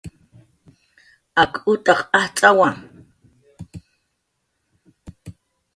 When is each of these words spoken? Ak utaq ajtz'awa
Ak 1.43 1.53
utaq 1.71 1.99
ajtz'awa 2.19 2.69